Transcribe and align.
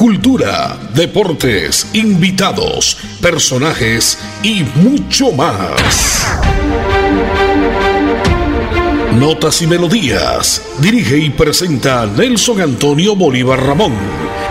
cultura, 0.00 0.78
deportes, 0.94 1.90
invitados, 1.92 2.96
personajes 3.20 4.18
y 4.42 4.64
mucho 4.76 5.30
más. 5.30 6.26
Notas 9.14 9.60
y 9.60 9.66
Melodías. 9.66 10.62
Dirige 10.78 11.18
y 11.18 11.28
presenta 11.28 12.06
Nelson 12.06 12.62
Antonio 12.62 13.14
Bolívar 13.14 13.62
Ramón, 13.62 13.92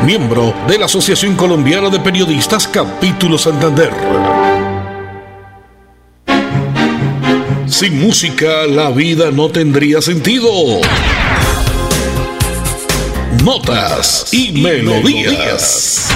miembro 0.05 0.53
de 0.67 0.77
la 0.77 0.85
Asociación 0.85 1.35
Colombiana 1.35 1.89
de 1.89 1.99
Periodistas 1.99 2.67
Capítulo 2.67 3.39
Santander. 3.39 3.91
Sin 7.65 7.99
música 7.99 8.67
la 8.67 8.91
vida 8.91 9.31
no 9.31 9.49
tendría 9.49 9.99
sentido. 9.99 10.51
Notas 13.49 14.27
y, 14.31 14.51
melodías. 14.51 16.13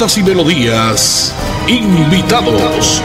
Notas 0.00 0.16
y 0.16 0.22
Melodías, 0.22 1.34
invitados. 1.68 3.02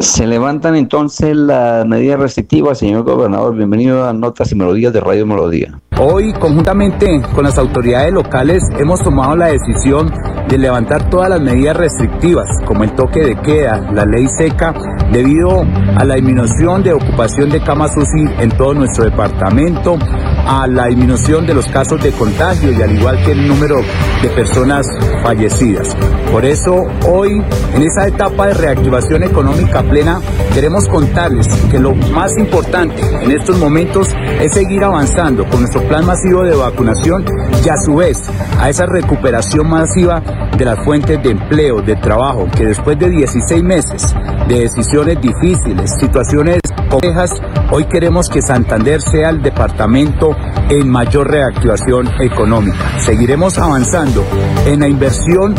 Se 0.00 0.26
levantan 0.26 0.74
entonces 0.74 1.36
las 1.36 1.86
medidas 1.86 2.18
restrictivas, 2.18 2.78
señor 2.78 3.04
gobernador. 3.04 3.54
Bienvenido 3.54 4.04
a 4.04 4.12
Notas 4.12 4.50
y 4.50 4.56
Melodías 4.56 4.92
de 4.92 4.98
Radio 4.98 5.26
Melodía. 5.26 5.80
Hoy, 5.96 6.32
conjuntamente 6.32 7.22
con 7.36 7.44
las 7.44 7.56
autoridades 7.56 8.12
locales, 8.12 8.64
hemos 8.76 9.00
tomado 9.00 9.36
la 9.36 9.46
decisión 9.46 10.12
de 10.48 10.58
levantar 10.58 11.08
todas 11.08 11.30
las 11.30 11.40
medidas 11.40 11.76
restrictivas, 11.76 12.48
como 12.64 12.82
el 12.82 12.92
toque 12.96 13.20
de 13.20 13.40
queda, 13.42 13.92
la 13.92 14.04
ley 14.04 14.26
seca, 14.36 14.74
debido 15.12 15.64
a 15.96 16.04
la 16.04 16.16
disminución 16.16 16.82
de 16.82 16.94
ocupación 16.94 17.48
de 17.50 17.62
camas 17.62 17.96
UCI 17.96 18.42
en 18.42 18.50
todo 18.56 18.74
nuestro 18.74 19.04
departamento, 19.04 19.98
a 20.46 20.66
la 20.66 20.86
disminución 20.86 21.46
de 21.46 21.54
los 21.54 21.66
casos 21.66 22.02
de 22.02 22.12
contagio 22.12 22.72
y 22.72 22.80
al 22.80 22.96
igual 22.96 23.22
que 23.24 23.32
el 23.32 23.48
número 23.48 23.76
de 24.22 24.28
personas 24.30 24.86
fallecidas. 25.22 25.96
Por 26.30 26.44
eso, 26.44 26.84
hoy, 27.08 27.42
en 27.74 27.82
esa 27.82 28.06
etapa 28.06 28.46
de 28.46 28.54
reactivación 28.54 29.24
económica 29.24 29.82
plena, 29.82 30.20
queremos 30.54 30.88
contarles 30.88 31.48
que 31.70 31.78
lo 31.78 31.94
más 31.94 32.36
importante 32.38 33.02
en 33.22 33.32
estos 33.32 33.58
momentos 33.58 34.08
es 34.40 34.52
seguir 34.52 34.84
avanzando 34.84 35.44
con 35.48 35.60
nuestro 35.60 35.82
plan 35.88 36.06
masivo 36.06 36.44
de 36.44 36.56
vacunación 36.56 37.24
y 37.64 37.68
a 37.68 37.76
su 37.76 37.96
vez 37.96 38.18
a 38.60 38.70
esa 38.70 38.86
recuperación 38.86 39.68
masiva 39.68 40.22
de 40.56 40.64
las 40.64 40.78
fuentes 40.84 41.22
de 41.22 41.30
empleo, 41.30 41.82
de 41.82 41.96
trabajo, 41.96 42.46
que 42.56 42.66
después 42.66 42.98
de 42.98 43.10
16 43.10 43.62
meses 43.62 44.14
de 44.48 44.60
decisiones 44.60 45.20
difíciles, 45.20 45.90
situaciones 45.98 46.60
complejas, 46.88 47.30
hoy 47.70 47.84
queremos 47.86 48.28
que 48.28 48.40
Santander 48.40 49.00
sea 49.00 49.30
el 49.30 49.42
departamento 49.42 50.35
en 50.68 50.88
mayor 50.88 51.30
reactivación 51.30 52.08
económica. 52.20 52.98
Seguiremos 52.98 53.58
avanzando 53.58 54.24
en 54.66 54.80
la 54.80 54.88
inversión 54.88 55.54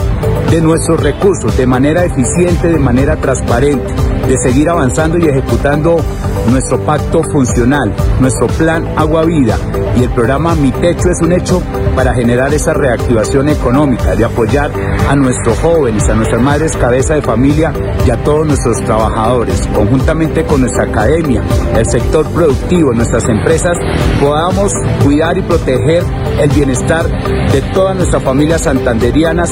de 0.50 0.62
nuestros 0.62 1.02
recursos 1.02 1.56
de 1.58 1.66
manera 1.66 2.04
eficiente, 2.06 2.68
de 2.68 2.80
manera 2.80 3.16
transparente, 3.18 3.94
de 4.28 4.38
seguir 4.38 4.70
avanzando 4.70 5.18
y 5.18 5.28
ejecutando 5.28 5.98
nuestro 6.50 6.80
pacto 6.80 7.24
funcional, 7.24 7.94
nuestro 8.20 8.48
plan 8.48 8.88
Agua 8.96 9.26
Vida. 9.26 9.58
Y 9.98 10.04
el 10.04 10.10
programa 10.10 10.56
Mi 10.56 10.72
Techo 10.72 11.10
es 11.10 11.22
un 11.22 11.32
hecho 11.32 11.62
para 11.96 12.14
generar 12.14 12.54
esa 12.54 12.74
reactivación 12.74 13.50
económica, 13.50 14.16
de 14.16 14.26
apoyar 14.26 14.72
a 15.10 15.16
nuestros 15.16 15.58
jóvenes, 15.60 16.08
a 16.10 16.14
nuestras 16.14 16.42
madres 16.42 16.78
cabeza 16.78 17.16
de 17.16 17.22
familia 17.22 17.74
y 18.06 18.12
a 18.12 18.24
todos 18.24 18.46
nuestros 18.46 18.84
trabajadores, 18.84 19.68
conjuntamente 19.74 20.44
con 20.46 20.62
nuestra 20.62 20.84
academia, 20.84 21.42
el 21.76 21.86
sector 21.86 22.28
productivo, 22.28 22.94
nuestras 22.94 23.28
empresas, 23.30 23.78
podamos 24.20 24.72
cuidar 25.04 25.38
y 25.38 25.42
proteger 25.42 26.04
el 26.40 26.50
bienestar 26.52 27.08
de 27.52 27.62
todas 27.74 27.96
nuestras 27.96 28.24
familias 28.24 28.62
santanderianas 28.62 29.52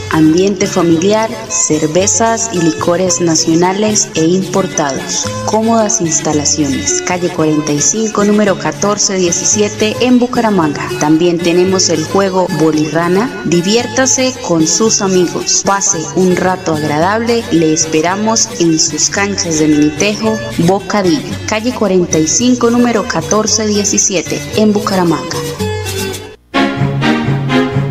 ambiente 0.11 0.67
familiar, 0.67 1.29
cervezas 1.49 2.49
y 2.53 2.61
licores 2.61 3.21
nacionales 3.21 4.09
e 4.15 4.25
importados. 4.25 5.25
Cómodas 5.45 6.01
instalaciones. 6.01 7.01
Calle 7.01 7.29
45, 7.29 8.23
número 8.25 8.55
1417 8.55 9.95
en 10.01 10.19
Bucaramanga. 10.19 10.87
También 10.99 11.37
tenemos 11.37 11.89
el 11.89 12.03
juego 12.03 12.47
Bolirrana. 12.59 13.43
Diviértase 13.45 14.33
con 14.47 14.67
sus 14.67 15.01
amigos. 15.01 15.63
Pase 15.65 15.99
un 16.15 16.35
rato 16.35 16.75
agradable. 16.75 17.43
Le 17.51 17.73
esperamos 17.73 18.49
en 18.59 18.79
sus 18.79 19.09
canchas 19.09 19.59
de 19.59 19.67
Minitejo, 19.67 20.37
Bocadillo. 20.59 21.35
Calle 21.47 21.73
45, 21.73 22.69
número 22.69 23.03
1417 23.03 24.39
en 24.57 24.73
Bucaramanga. 24.73 25.37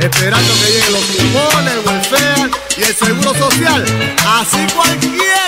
esperando 0.00 0.54
que 0.54 0.70
lleguen 0.70 0.92
los 0.92 1.04
cupones, 1.04 1.74
el 1.74 1.86
welfare 1.86 2.50
y 2.76 2.82
el 2.82 2.94
seguro 2.94 3.34
social. 3.34 3.84
Así 4.26 4.66
cualquiera. 4.74 5.47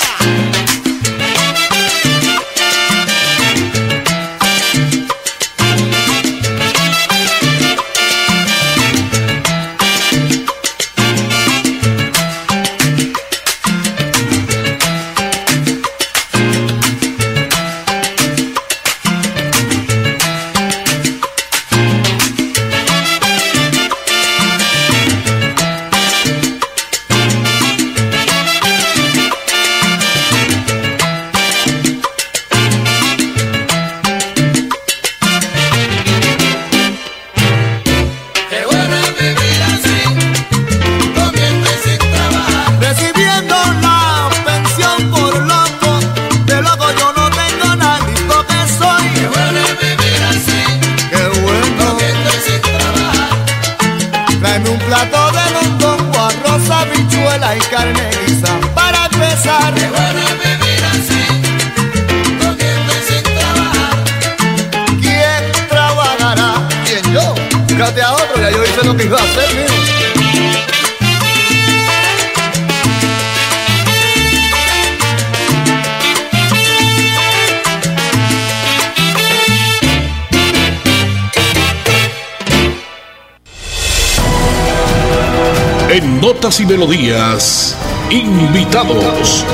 En 86.02 86.18
Notas 86.18 86.58
y 86.60 86.66
Melodías, 86.66 87.76
invitados. 88.10 89.44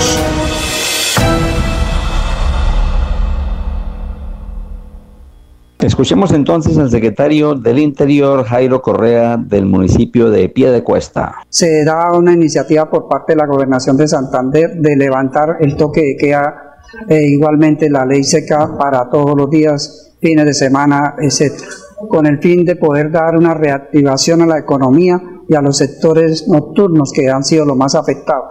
Escuchemos 5.81 6.31
entonces 6.31 6.79
al 6.79 6.89
secretario 6.89 7.57
del 7.57 7.81
Interior, 7.81 8.45
Jairo 8.45 8.81
Correa, 8.81 9.37
del 9.37 9.67
municipio 9.67 10.31
de 10.31 10.49
Piedecuesta. 10.49 11.35
se 11.49 11.85
da 11.85 12.13
una 12.13 12.33
iniciativa 12.33 12.89
por 12.89 13.09
parte 13.09 13.33
de 13.33 13.39
la 13.39 13.47
gobernación 13.47 13.97
de 13.97 14.07
Santander 14.07 14.71
de 14.77 14.95
levantar 14.95 15.57
el 15.61 15.75
toque 15.77 16.03
de 16.03 16.17
queda, 16.17 16.77
e 17.09 17.25
igualmente 17.25 17.91
la 17.91 18.07
ley 18.07 18.23
seca 18.23 18.77
para 18.79 19.11
todos 19.11 19.37
los 19.37 19.51
días, 19.51 20.15
fines 20.21 20.45
de 20.45 20.55
semana, 20.55 21.17
etcétera, 21.19 21.67
con 22.09 22.25
el 22.25 22.39
fin 22.39 22.65
de 22.65 22.77
poder 22.77 23.11
dar 23.11 23.37
una 23.37 23.53
reactivación 23.53 24.43
a 24.43 24.47
la 24.47 24.59
economía 24.59 25.21
y 25.49 25.55
a 25.55 25.63
los 25.63 25.77
sectores 25.77 26.47
nocturnos 26.49 27.13
que 27.13 27.29
han 27.31 27.45
sido 27.45 27.65
los 27.65 27.77
más 27.77 27.95
afectados. 27.95 28.45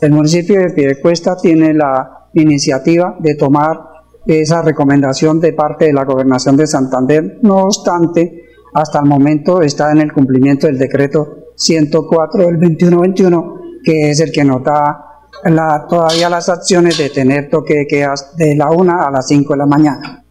El 0.00 0.12
municipio 0.12 0.60
de 0.60 0.70
Piedecuesta 0.70 1.36
tiene 1.36 1.72
la 1.72 2.28
iniciativa 2.34 3.16
de 3.18 3.34
tomar 3.34 3.80
esa 4.26 4.60
recomendación 4.62 5.40
de 5.40 5.52
parte 5.52 5.86
de 5.86 5.92
la 5.92 6.04
gobernación 6.04 6.56
de 6.56 6.66
Santander, 6.66 7.38
no 7.42 7.64
obstante, 7.64 8.42
hasta 8.74 8.98
el 8.98 9.06
momento 9.06 9.62
está 9.62 9.90
en 9.92 9.98
el 10.00 10.12
cumplimiento 10.12 10.66
del 10.66 10.78
decreto 10.78 11.52
104 11.54 12.46
del 12.46 12.60
2121, 12.60 13.54
que 13.84 14.10
es 14.10 14.20
el 14.20 14.32
que 14.32 14.44
nos 14.44 14.62
da 14.62 15.02
la- 15.44 15.86
todavía 15.88 16.28
las 16.28 16.48
acciones 16.48 16.98
de 16.98 17.08
tener 17.08 17.48
toque 17.48 17.74
de 17.74 17.86
quedas 17.86 18.36
de 18.36 18.56
la 18.56 18.70
1 18.70 19.06
a 19.06 19.10
las 19.10 19.28
5 19.28 19.54
de 19.54 19.58
la 19.58 19.66
mañana. 19.66 20.24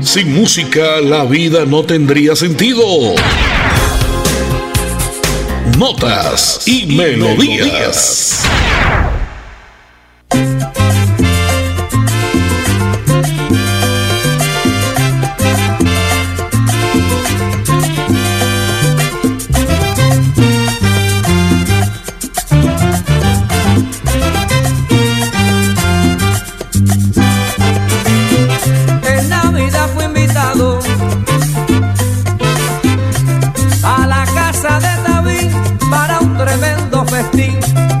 Sin 0.00 0.34
música 0.34 1.00
la 1.02 1.24
vida 1.24 1.64
no 1.66 1.84
tendría 1.84 2.34
sentido. 2.34 2.82
Notas 5.78 6.66
y 6.66 6.86
melodías. 6.86 8.42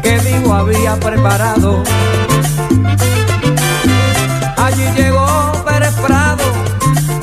Que 0.02 0.30
hijo 0.30 0.54
había 0.54 0.94
preparado. 0.96 1.82
Allí 4.56 4.84
llegó 4.96 5.52
Pérez 5.66 5.92
Prado, 5.94 6.44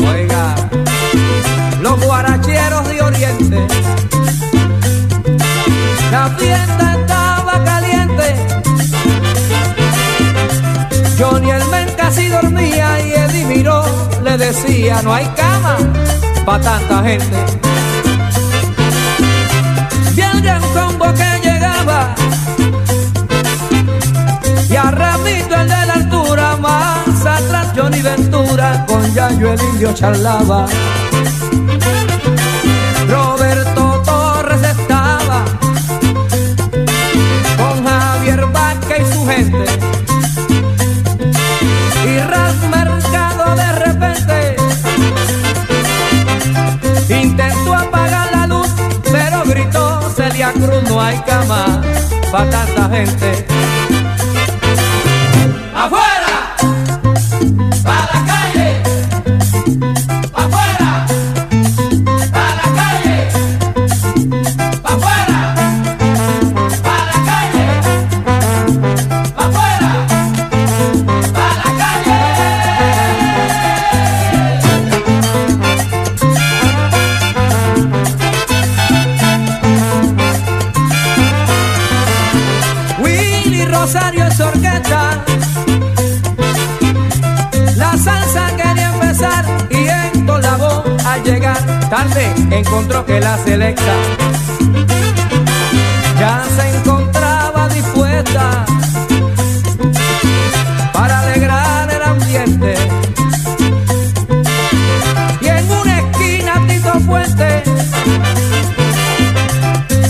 oiga, 0.05 0.55
los 1.81 1.99
guaracheros 2.01 2.87
de 2.89 3.01
Oriente. 3.01 3.67
La 6.11 6.29
fiesta 6.37 6.97
estaba 6.99 7.63
caliente. 7.63 8.35
Johnny 11.17 11.51
el 11.51 11.65
men 11.69 11.89
casi 11.95 12.27
dormía 12.27 12.99
y 13.05 13.13
Eddie 13.13 13.45
miró, 13.45 13.85
le 14.21 14.37
decía, 14.37 15.01
no 15.01 15.13
hay 15.13 15.25
cama 15.27 15.77
para 16.45 16.61
tanta 16.61 17.03
gente. 17.03 17.37
Vi 20.13 20.21
el 20.21 20.41
Igualito 25.25 25.55
al 25.55 25.67
de 25.67 25.85
la 25.87 25.93
altura, 25.93 26.57
más 26.57 27.25
atrás 27.25 27.73
Johnny 27.75 28.01
Ventura, 28.01 28.85
con 28.87 29.13
Yayo 29.13 29.53
el 29.53 29.61
indio 29.73 29.91
charlaba. 29.93 30.67
Roberto 33.09 34.03
Torres 34.05 34.61
estaba, 34.61 35.43
con 37.57 37.85
Javier 37.85 38.45
Vaca 38.45 38.97
y 38.99 39.13
su 39.13 39.25
gente. 39.25 39.65
Y 42.05 42.19
Ras 42.19 42.55
Mercado 42.69 43.55
de 43.55 43.71
repente 43.71 44.55
intentó 47.09 47.73
apagar 47.73 48.31
la 48.31 48.47
luz, 48.47 48.67
pero 49.11 49.43
gritó 49.45 50.01
Celia 50.15 50.51
Cruz, 50.53 50.83
no 50.87 51.01
hay 51.01 51.17
cama 51.21 51.81
para 52.31 52.49
tanta 52.49 52.89
gente. 52.89 53.54
Llegar 91.25 91.57
tarde 91.89 92.31
encontró 92.51 93.03
que 93.03 93.19
la 93.19 93.35
selecta 93.39 93.93
ya 96.19 96.43
se 96.55 96.77
encontraba 96.77 97.67
dispuesta 97.69 98.65
para 100.93 101.19
alegrar 101.21 101.91
el 101.91 102.03
ambiente. 102.03 102.75
Y 105.41 105.47
en 105.47 105.71
una 105.71 105.99
esquina 105.99 106.53
Tito 106.67 106.99
Fuente 107.01 107.63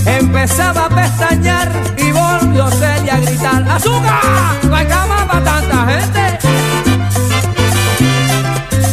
empezaba 0.05 0.85
a 0.85 0.89
pestañear 0.89 1.71
y 1.97 2.11
volvió 2.11 2.69
Celia 2.71 3.15
a 3.15 3.19
gritar 3.19 3.63
¡Azúcar! 3.69 4.21
No 4.69 4.75
hay 4.75 4.85
cama 4.85 5.25
para 5.31 5.43
tanta 5.43 5.87
gente. 5.87 6.39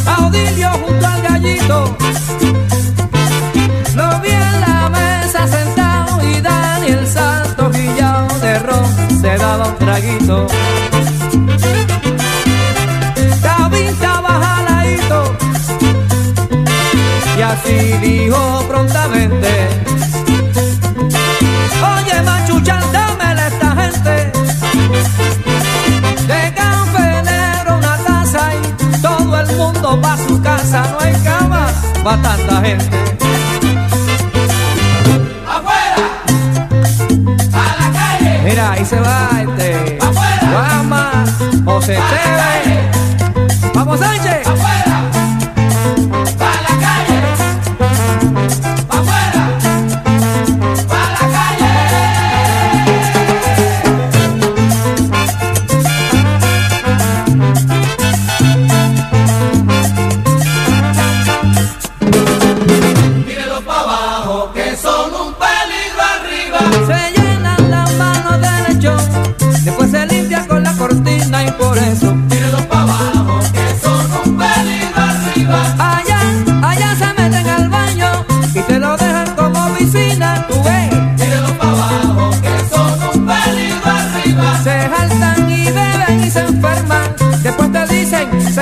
Audilio 0.05 0.69
junto 0.71 1.07
al 1.07 1.21
gallito 1.21 2.02
traguito. 9.93 10.47
Jaladito 14.41 15.35
y 17.37 17.41
así 17.41 17.77
dijo 18.01 18.63
prontamente 18.67 19.51
Oye, 21.95 22.21
machuchan, 22.23 22.83
dámele 22.91 23.41
a 23.41 23.47
esta 23.47 23.69
gente 23.81 24.15
de 26.27 26.53
café 26.55 27.07
negro 27.23 27.77
una 27.77 27.97
taza 27.97 28.43
y 28.55 29.01
todo 29.01 29.39
el 29.41 29.55
mundo 29.55 30.01
pa' 30.01 30.17
su 30.27 30.41
casa. 30.41 30.83
No 30.91 30.99
hay 30.99 31.13
cama 31.23 31.67
pa' 32.03 32.17
tanta 32.21 32.61
gente. 32.61 32.97
¡Afuera! 35.55 36.01
¡A 37.53 37.65
la 37.79 37.87
calle! 37.99 38.41
Mira, 38.43 38.71
ahí 38.71 38.85
se 38.85 38.99
va 38.99 39.29
este. 39.41 39.62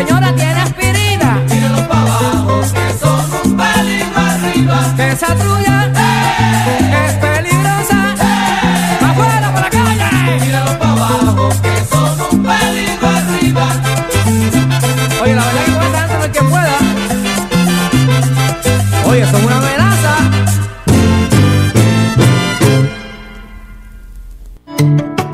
Señora, 0.06 0.34
tiene 0.36 0.61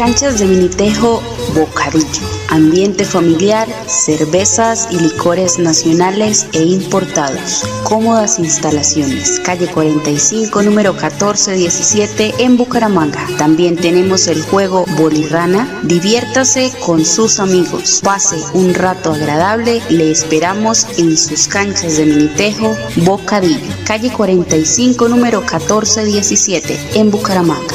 Canchas 0.00 0.38
de 0.38 0.46
Minitejo, 0.46 1.22
Bocadillo. 1.54 2.22
Ambiente 2.48 3.04
familiar, 3.04 3.68
cervezas 3.86 4.88
y 4.90 4.98
licores 4.98 5.58
nacionales 5.58 6.46
e 6.54 6.62
importados. 6.62 7.66
Cómodas 7.84 8.38
instalaciones. 8.38 9.38
Calle 9.40 9.66
45, 9.66 10.62
número 10.62 10.94
1417 10.94 12.32
en 12.38 12.56
Bucaramanga. 12.56 13.26
También 13.36 13.76
tenemos 13.76 14.26
el 14.26 14.40
juego 14.40 14.86
Bolirrana. 14.96 15.68
Diviértase 15.82 16.72
con 16.80 17.04
sus 17.04 17.38
amigos. 17.38 18.00
Pase 18.02 18.42
un 18.54 18.72
rato 18.72 19.12
agradable. 19.12 19.82
Le 19.90 20.10
esperamos 20.10 20.86
en 20.96 21.14
sus 21.18 21.46
canchas 21.46 21.98
de 21.98 22.06
Minitejo, 22.06 22.74
Bocadillo. 23.04 23.68
Calle 23.84 24.10
45, 24.10 25.08
número 25.08 25.40
1417 25.40 26.78
en 26.94 27.10
Bucaramanga. 27.10 27.74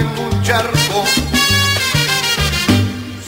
en 0.00 0.06
un 0.24 0.42
charco. 0.42 1.04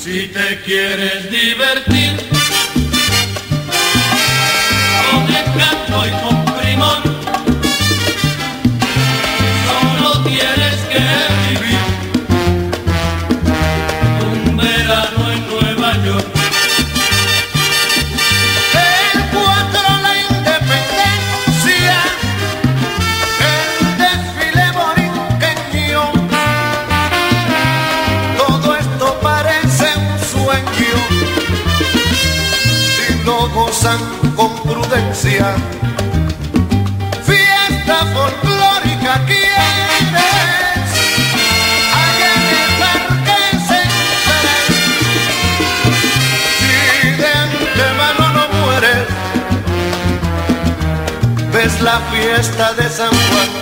Si 0.03 0.29
te 0.29 0.61
quieres 0.65 1.31
divertir. 1.31 2.02
Fiesta 37.25 37.97
folclórica 38.15 39.27
quieres, 39.27 40.13
allá 42.05 42.31
en 42.37 42.47
el 42.63 42.71
parque 42.79 43.39
sentarás. 43.67 44.67
Si 46.59 47.11
de 47.21 47.27
antemano 47.27 48.25
no 48.35 48.45
mueres, 48.61 49.07
ves 51.53 51.75
la 51.81 51.99
fiesta 52.13 52.75
de 52.75 52.89
San 52.89 53.11
Juan. 53.11 53.62